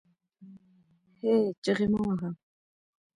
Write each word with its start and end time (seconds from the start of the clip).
هې! 1.19 1.33
چیغې 1.63 1.87
مه 1.91 1.99
واهه 2.05 2.29